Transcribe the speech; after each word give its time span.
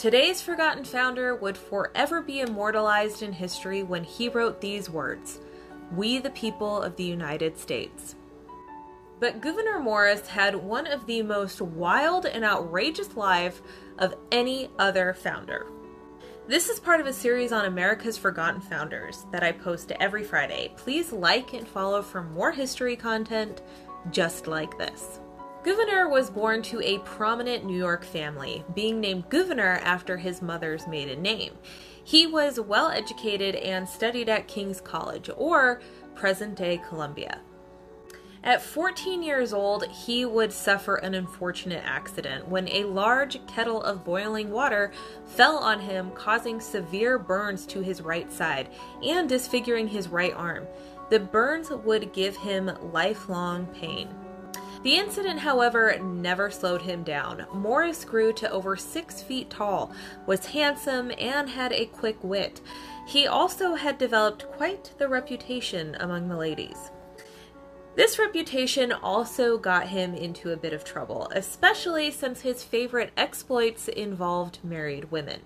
Today's 0.00 0.40
forgotten 0.40 0.82
founder 0.82 1.34
would 1.34 1.58
forever 1.58 2.22
be 2.22 2.40
immortalized 2.40 3.22
in 3.22 3.34
history 3.34 3.82
when 3.82 4.02
he 4.02 4.30
wrote 4.30 4.58
these 4.58 4.88
words 4.88 5.40
We, 5.92 6.18
the 6.18 6.30
people 6.30 6.80
of 6.80 6.96
the 6.96 7.04
United 7.04 7.58
States. 7.58 8.14
But 9.18 9.42
Gouverneur 9.42 9.78
Morris 9.78 10.26
had 10.26 10.54
one 10.54 10.86
of 10.86 11.04
the 11.04 11.20
most 11.20 11.60
wild 11.60 12.24
and 12.24 12.44
outrageous 12.46 13.14
lives 13.14 13.60
of 13.98 14.14
any 14.32 14.70
other 14.78 15.12
founder. 15.12 15.66
This 16.48 16.70
is 16.70 16.80
part 16.80 17.02
of 17.02 17.06
a 17.06 17.12
series 17.12 17.52
on 17.52 17.66
America's 17.66 18.16
Forgotten 18.16 18.62
Founders 18.62 19.26
that 19.32 19.42
I 19.42 19.52
post 19.52 19.92
every 20.00 20.24
Friday. 20.24 20.72
Please 20.78 21.12
like 21.12 21.52
and 21.52 21.68
follow 21.68 22.00
for 22.00 22.22
more 22.22 22.52
history 22.52 22.96
content 22.96 23.60
just 24.10 24.46
like 24.46 24.78
this. 24.78 25.20
Gouverneur 25.62 26.08
was 26.08 26.30
born 26.30 26.62
to 26.62 26.80
a 26.80 27.00
prominent 27.00 27.66
New 27.66 27.76
York 27.76 28.02
family, 28.02 28.64
being 28.74 28.98
named 28.98 29.28
Gouverneur 29.28 29.78
after 29.82 30.16
his 30.16 30.40
mother's 30.40 30.86
maiden 30.86 31.20
name. 31.20 31.52
He 32.02 32.26
was 32.26 32.58
well 32.58 32.88
educated 32.90 33.54
and 33.56 33.86
studied 33.86 34.30
at 34.30 34.48
King's 34.48 34.80
College, 34.80 35.28
or 35.36 35.82
present 36.14 36.56
day 36.56 36.80
Columbia. 36.88 37.42
At 38.42 38.62
14 38.62 39.22
years 39.22 39.52
old, 39.52 39.86
he 39.88 40.24
would 40.24 40.50
suffer 40.50 40.94
an 40.96 41.12
unfortunate 41.12 41.82
accident 41.84 42.48
when 42.48 42.66
a 42.68 42.84
large 42.84 43.46
kettle 43.46 43.82
of 43.82 44.02
boiling 44.02 44.50
water 44.50 44.92
fell 45.26 45.58
on 45.58 45.78
him, 45.78 46.10
causing 46.12 46.58
severe 46.58 47.18
burns 47.18 47.66
to 47.66 47.82
his 47.82 48.00
right 48.00 48.32
side 48.32 48.70
and 49.04 49.28
disfiguring 49.28 49.88
his 49.88 50.08
right 50.08 50.32
arm. 50.32 50.66
The 51.10 51.20
burns 51.20 51.68
would 51.68 52.14
give 52.14 52.34
him 52.38 52.70
lifelong 52.80 53.66
pain. 53.66 54.08
The 54.82 54.96
incident, 54.96 55.40
however, 55.40 55.98
never 55.98 56.50
slowed 56.50 56.82
him 56.82 57.02
down. 57.02 57.46
Morris 57.52 58.04
grew 58.04 58.32
to 58.34 58.50
over 58.50 58.76
six 58.76 59.20
feet 59.20 59.50
tall, 59.50 59.92
was 60.26 60.46
handsome, 60.46 61.12
and 61.18 61.50
had 61.50 61.72
a 61.72 61.86
quick 61.86 62.16
wit. 62.22 62.62
He 63.06 63.26
also 63.26 63.74
had 63.74 63.98
developed 63.98 64.50
quite 64.52 64.92
the 64.96 65.08
reputation 65.08 65.96
among 66.00 66.28
the 66.28 66.36
ladies. 66.36 66.90
This 67.94 68.18
reputation 68.18 68.90
also 68.92 69.58
got 69.58 69.88
him 69.88 70.14
into 70.14 70.52
a 70.52 70.56
bit 70.56 70.72
of 70.72 70.84
trouble, 70.84 71.30
especially 71.34 72.10
since 72.10 72.40
his 72.40 72.62
favorite 72.62 73.12
exploits 73.18 73.88
involved 73.88 74.60
married 74.62 75.10
women. 75.10 75.42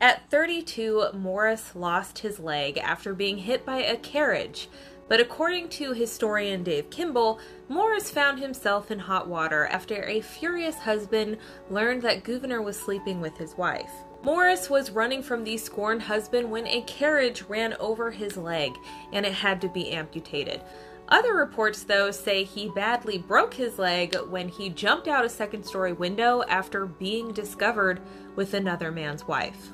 At 0.00 0.28
32, 0.30 1.10
Morris 1.14 1.76
lost 1.76 2.18
his 2.18 2.40
leg 2.40 2.76
after 2.78 3.14
being 3.14 3.38
hit 3.38 3.64
by 3.64 3.84
a 3.84 3.96
carriage, 3.96 4.68
but 5.08 5.20
according 5.20 5.68
to 5.68 5.92
historian 5.92 6.62
Dave 6.62 6.90
Kimball, 6.90 7.38
Morris 7.68 8.10
found 8.10 8.38
himself 8.38 8.90
in 8.90 8.98
hot 8.98 9.28
water 9.28 9.66
after 9.66 10.04
a 10.04 10.20
furious 10.20 10.76
husband 10.76 11.38
learned 11.70 12.02
that 12.02 12.24
Gouverneur 12.24 12.62
was 12.62 12.78
sleeping 12.78 13.20
with 13.20 13.36
his 13.36 13.56
wife. 13.56 13.90
Morris 14.22 14.70
was 14.70 14.90
running 14.90 15.22
from 15.22 15.42
the 15.42 15.56
scorned 15.56 16.02
husband 16.02 16.50
when 16.50 16.66
a 16.66 16.82
carriage 16.82 17.42
ran 17.48 17.74
over 17.80 18.10
his 18.10 18.36
leg 18.36 18.72
and 19.12 19.26
it 19.26 19.32
had 19.32 19.60
to 19.60 19.68
be 19.68 19.90
amputated. 19.90 20.60
Other 21.08 21.34
reports, 21.34 21.82
though, 21.82 22.10
say 22.10 22.44
he 22.44 22.70
badly 22.70 23.18
broke 23.18 23.52
his 23.52 23.78
leg 23.78 24.16
when 24.30 24.48
he 24.48 24.70
jumped 24.70 25.08
out 25.08 25.24
a 25.24 25.28
second 25.28 25.64
story 25.64 25.92
window 25.92 26.42
after 26.48 26.86
being 26.86 27.32
discovered 27.32 28.00
with 28.36 28.54
another 28.54 28.90
man's 28.90 29.26
wife. 29.26 29.72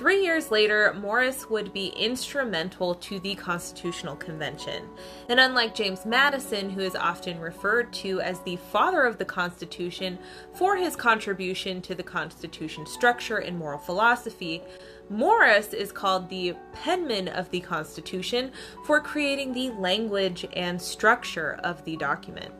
Three 0.00 0.22
years 0.22 0.50
later, 0.50 0.94
Morris 0.98 1.50
would 1.50 1.74
be 1.74 1.88
instrumental 1.88 2.94
to 2.94 3.20
the 3.20 3.34
Constitutional 3.34 4.16
Convention. 4.16 4.88
And 5.28 5.38
unlike 5.38 5.74
James 5.74 6.06
Madison, 6.06 6.70
who 6.70 6.80
is 6.80 6.96
often 6.96 7.38
referred 7.38 7.92
to 7.92 8.18
as 8.22 8.40
the 8.40 8.56
father 8.56 9.02
of 9.02 9.18
the 9.18 9.26
Constitution 9.26 10.18
for 10.54 10.74
his 10.74 10.96
contribution 10.96 11.82
to 11.82 11.94
the 11.94 12.02
Constitution 12.02 12.86
structure 12.86 13.36
and 13.36 13.58
moral 13.58 13.78
philosophy, 13.78 14.62
Morris 15.10 15.74
is 15.74 15.92
called 15.92 16.30
the 16.30 16.56
penman 16.72 17.28
of 17.28 17.50
the 17.50 17.60
Constitution 17.60 18.52
for 18.86 19.02
creating 19.02 19.52
the 19.52 19.68
language 19.72 20.46
and 20.54 20.80
structure 20.80 21.60
of 21.62 21.84
the 21.84 21.98
document. 21.98 22.54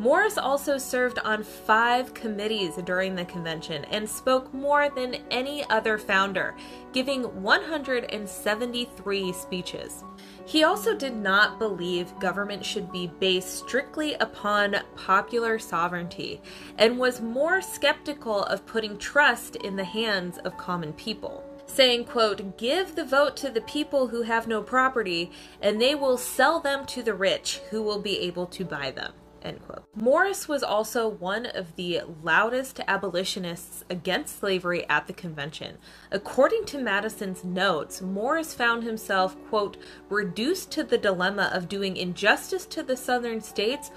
Morris 0.00 0.38
also 0.38 0.78
served 0.78 1.18
on 1.18 1.42
five 1.42 2.14
committees 2.14 2.76
during 2.86 3.14
the 3.14 3.26
convention 3.26 3.84
and 3.90 4.08
spoke 4.08 4.54
more 4.54 4.88
than 4.88 5.18
any 5.30 5.62
other 5.68 5.98
founder, 5.98 6.54
giving 6.94 7.24
173 7.42 9.32
speeches. 9.34 10.02
He 10.46 10.64
also 10.64 10.96
did 10.96 11.14
not 11.14 11.58
believe 11.58 12.18
government 12.18 12.64
should 12.64 12.90
be 12.90 13.08
based 13.20 13.58
strictly 13.58 14.14
upon 14.14 14.76
popular 14.96 15.58
sovereignty 15.58 16.40
and 16.78 16.98
was 16.98 17.20
more 17.20 17.60
skeptical 17.60 18.44
of 18.44 18.64
putting 18.64 18.96
trust 18.96 19.56
in 19.56 19.76
the 19.76 19.84
hands 19.84 20.38
of 20.38 20.56
common 20.56 20.94
people 20.94 21.44
saying, 21.66 22.06
quote, 22.06 22.56
Give 22.56 22.96
the 22.96 23.04
vote 23.04 23.36
to 23.36 23.50
the 23.50 23.60
people 23.60 24.06
who 24.08 24.22
have 24.22 24.48
no 24.48 24.62
property, 24.62 25.30
and 25.60 25.78
they 25.80 25.94
will 25.94 26.16
sell 26.16 26.58
them 26.58 26.86
to 26.86 27.02
the 27.02 27.14
rich 27.14 27.60
who 27.68 27.82
will 27.82 28.00
be 28.00 28.18
able 28.18 28.46
to 28.46 28.64
buy 28.64 28.90
them. 28.90 29.12
End 29.42 29.60
quote. 29.66 29.84
Morris 29.94 30.48
was 30.48 30.62
also 30.62 31.08
one 31.08 31.46
of 31.46 31.76
the 31.76 32.02
loudest 32.22 32.80
abolitionists 32.86 33.84
against 33.88 34.38
slavery 34.38 34.88
at 34.88 35.06
the 35.06 35.12
convention. 35.12 35.78
According 36.10 36.66
to 36.66 36.78
Madison's 36.78 37.42
notes, 37.42 38.02
Morris 38.02 38.52
found 38.54 38.84
himself, 38.84 39.36
quote, 39.48 39.76
reduced 40.08 40.70
to 40.72 40.84
the 40.84 40.98
dilemma 40.98 41.50
of 41.54 41.68
doing 41.68 41.96
injustice 41.96 42.66
to 42.66 42.82
the 42.82 42.96
southern 42.96 43.40
states 43.40 43.90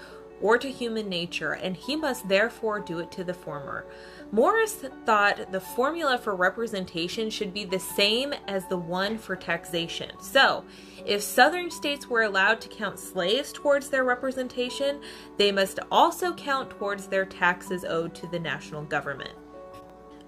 or 0.44 0.58
to 0.58 0.70
human 0.70 1.08
nature, 1.08 1.52
and 1.52 1.74
he 1.74 1.96
must 1.96 2.28
therefore 2.28 2.78
do 2.78 2.98
it 2.98 3.10
to 3.10 3.24
the 3.24 3.32
former. 3.32 3.86
Morris 4.30 4.74
thought 5.06 5.50
the 5.50 5.60
formula 5.60 6.18
for 6.18 6.36
representation 6.36 7.30
should 7.30 7.54
be 7.54 7.64
the 7.64 7.78
same 7.78 8.34
as 8.46 8.66
the 8.66 8.76
one 8.76 9.16
for 9.16 9.36
taxation. 9.36 10.10
So, 10.20 10.62
if 11.06 11.22
southern 11.22 11.70
states 11.70 12.10
were 12.10 12.24
allowed 12.24 12.60
to 12.60 12.68
count 12.68 12.98
slaves 12.98 13.54
towards 13.54 13.88
their 13.88 14.04
representation, 14.04 15.00
they 15.38 15.50
must 15.50 15.78
also 15.90 16.34
count 16.34 16.68
towards 16.68 17.06
their 17.06 17.24
taxes 17.24 17.86
owed 17.86 18.14
to 18.16 18.26
the 18.26 18.38
national 18.38 18.82
government. 18.82 19.32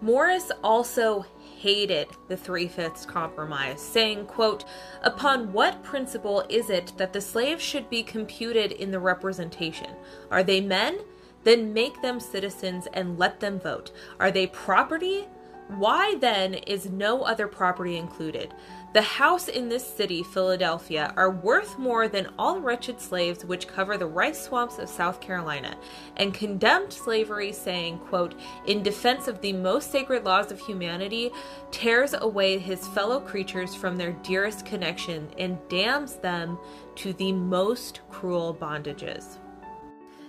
Morris 0.01 0.51
also 0.65 1.27
hated 1.57 2.09
the 2.29 2.37
three-fifths 2.37 3.07
compromise, 3.07 3.81
saying, 3.81 4.27
quote, 4.27 4.65
Upon 5.03 5.53
what 5.53 5.83
principle 5.83 6.45
is 6.49 6.71
it 6.71 6.93
that 6.99 7.13
the 7.13 7.21
slaves 7.21 7.63
should 7.63 7.89
be 7.89 8.03
computed 8.03 8.73
in 8.73 8.91
the 8.91 9.01
representation? 9.01 9.91
Are 10.31 10.43
they 10.43 10.61
men? 10.61 11.01
Then 11.45 11.73
make 11.73 12.03
them 12.03 12.21
citizens 12.21 12.89
and 12.93 13.19
let 13.19 13.41
them 13.41 13.59
vote. 13.59 13.93
Are 14.21 14.31
they 14.31 14.49
property? 14.49 15.29
Why 15.69 16.15
then 16.21 16.55
is 16.55 16.89
no 16.89 17.23
other 17.23 17.49
property 17.49 17.97
included? 17.97 18.55
The 18.93 19.03
house 19.03 19.49
in 19.49 19.69
this 19.69 19.85
city, 19.85 20.23
Philadelphia, 20.23 21.13
are 21.17 21.31
worth 21.31 21.77
more 21.77 22.07
than 22.07 22.29
all 22.39 22.61
wretched 22.61 23.01
slaves 23.01 23.45
which 23.45 23.67
cover 23.67 23.99
the 23.99 24.07
rice 24.07 24.41
swamps 24.41 24.79
of 24.79 24.89
South 24.89 25.21
Carolina, 25.21 25.77
and 26.17 26.33
condemned 26.33 26.93
slavery, 26.93 27.53
saying, 27.53 27.99
quote, 27.99 28.37
In 28.67 28.85
defense 28.85 29.27
of 29.27 29.41
the 29.41 29.53
most 29.53 29.91
sacred 29.91 30.25
laws 30.25 30.53
of 30.53 30.61
humanity, 30.61 31.33
tears 31.73 32.15
away 32.15 32.59
his 32.59 32.87
fellow 32.89 33.19
creatures 33.19 33.75
from 33.75 33.97
their 33.97 34.13
dearest 34.13 34.65
connection, 34.65 35.29
and 35.37 35.59
damns 35.69 36.15
them 36.15 36.59
to 36.95 37.13
the 37.13 37.33
most 37.33 38.01
cruel 38.09 38.55
bondages. 38.55 39.39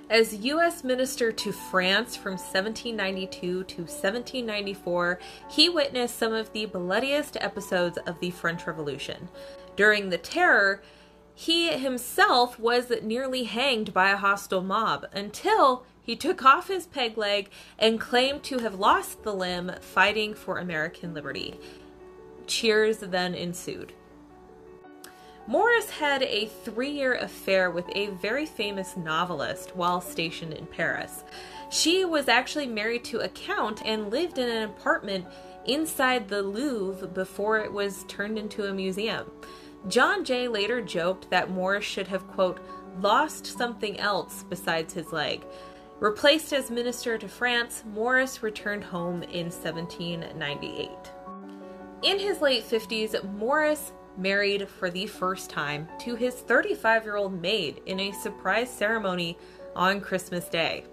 As 0.10 0.34
U.S. 0.36 0.86
Minister 0.86 1.34
to 1.34 1.52
France 1.52 2.16
from 2.16 2.34
1792 2.34 3.66
to 3.66 3.82
1794, 3.82 5.20
he 5.50 5.68
witnessed 5.68 6.18
some 6.18 6.32
of 6.32 6.54
the 6.54 6.66
bloodiest 6.66 7.36
episodes 7.42 7.98
of 7.98 8.18
the 8.22 8.32
French 8.32 8.66
Revolution. 8.66 9.28
During 9.76 10.10
the 10.10 10.18
Terror, 10.18 10.82
he 11.36 11.78
himself 11.78 12.58
was 12.58 12.90
nearly 13.04 13.44
hanged 13.44 13.94
by 13.94 14.10
a 14.10 14.18
hostile 14.18 14.64
mob 14.64 15.06
until 15.12 15.86
he 16.02 16.16
took 16.16 16.44
off 16.46 16.70
his 16.70 16.88
peg 16.88 17.18
leg 17.18 17.50
and 17.78 18.00
claimed 18.00 18.44
to 18.44 18.60
have 18.60 18.80
lost 18.80 19.24
the 19.24 19.34
limb 19.34 19.74
fighting 19.82 20.34
for 20.34 20.58
American 20.58 21.14
liberty. 21.14 21.60
Cheers 22.48 23.00
then 23.00 23.36
ensued. 23.36 23.92
Morris 25.48 25.90
had 25.90 26.24
a 26.24 26.48
three 26.66 26.90
year 26.90 27.16
affair 27.16 27.72
with 27.72 27.86
a 27.96 28.08
very 28.08 28.46
famous 28.46 28.98
novelist 28.98 29.74
while 29.78 30.02
stationed 30.02 30.54
in 30.54 30.66
Paris. 30.66 31.24
She 31.70 32.04
was 32.04 32.28
actually 32.28 32.68
married 32.68 33.06
to 33.06 33.20
a 33.22 33.30
count 33.30 33.82
and 33.86 34.12
lived 34.12 34.38
in 34.38 34.50
an 34.50 34.64
apartment 34.64 35.26
inside 35.66 36.28
the 36.28 36.42
Louvre 36.42 37.08
before 37.08 37.60
it 37.60 37.72
was 37.72 38.04
turned 38.10 38.38
into 38.38 38.66
a 38.66 38.74
museum. 38.74 39.32
John 39.88 40.26
Jay 40.26 40.50
later 40.50 40.82
joked 40.82 41.30
that 41.30 41.50
Morris 41.50 41.86
should 41.86 42.08
have, 42.08 42.28
quote, 42.28 42.60
lost 43.00 43.46
something 43.46 43.98
else 44.00 44.44
besides 44.50 44.94
his 44.94 45.14
leg. 45.14 45.46
Replaced 46.00 46.52
as 46.52 46.70
minister 46.70 47.18
to 47.18 47.28
France, 47.30 47.84
Morris 47.94 48.44
returned 48.44 48.84
home 48.84 49.24
in 49.24 49.46
1798. 49.46 50.90
In 52.04 52.20
his 52.20 52.42
late 52.42 52.64
50s, 52.64 53.24
Morris 53.34 53.94
married 54.18 54.68
for 54.68 54.90
the 54.90 55.06
first 55.06 55.50
time 55.50 55.88
to 56.00 56.16
his 56.16 56.36
35 56.36 57.04
year 57.04 57.16
old 57.16 57.42
maid 57.42 57.82
in 57.86 58.00
a 58.00 58.12
surprise 58.12 58.70
ceremony 58.70 59.38
on 59.76 60.02
Christmas 60.02 60.50
Day. 60.50 60.86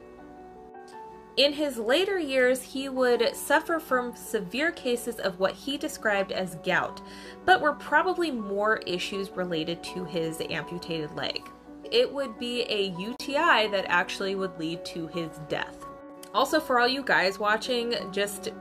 In 1.36 1.52
his 1.52 1.78
later 1.78 2.16
years, 2.16 2.62
he 2.62 2.88
would 2.88 3.34
suffer 3.34 3.80
from 3.80 4.14
severe 4.14 4.70
cases 4.70 5.16
of 5.16 5.40
what 5.40 5.52
he 5.52 5.76
described 5.76 6.30
as 6.30 6.58
gout, 6.64 7.00
but 7.44 7.60
were 7.60 7.72
probably 7.72 8.30
more 8.30 8.76
issues 8.86 9.30
related 9.30 9.82
to 9.82 10.04
his 10.04 10.40
amputated 10.48 11.10
leg. 11.16 11.42
It 11.90 12.12
would 12.12 12.38
be 12.38 12.62
a 12.62 12.94
UTI 12.98 13.68
that 13.68 13.86
actually 13.88 14.36
would 14.36 14.56
lead 14.60 14.84
to 14.86 15.08
his 15.08 15.30
death. 15.48 15.84
Also, 16.32 16.60
for 16.60 16.78
all 16.78 16.88
you 16.88 17.02
guys 17.02 17.38
watching, 17.38 17.94
just 18.12 18.52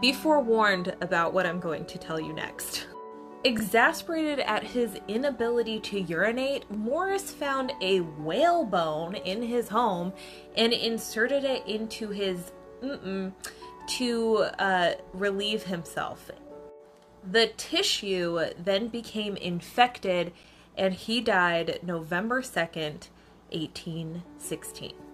be 0.00 0.12
forewarned 0.12 0.94
about 1.00 1.34
what 1.34 1.44
I'm 1.44 1.60
going 1.60 1.84
to 1.86 1.98
tell 1.98 2.20
you 2.20 2.32
next. 2.32 2.86
Exasperated 3.42 4.40
at 4.40 4.62
his 4.62 4.98
inability 5.08 5.80
to 5.80 6.00
urinate, 6.00 6.70
Morris 6.70 7.32
found 7.32 7.72
a 7.80 8.00
whalebone 8.00 9.14
in 9.14 9.42
his 9.42 9.68
home 9.68 10.12
and 10.56 10.74
inserted 10.74 11.44
it 11.44 11.66
into 11.66 12.10
his 12.10 12.52
to 13.86 14.36
uh, 14.58 14.92
relieve 15.14 15.64
himself. 15.64 16.30
The 17.30 17.48
tissue 17.56 18.40
then 18.58 18.88
became 18.88 19.36
infected 19.36 20.32
and 20.76 20.94
he 20.94 21.20
died 21.20 21.80
November 21.82 22.42
2nd, 22.42 23.08
1816. 23.52 25.09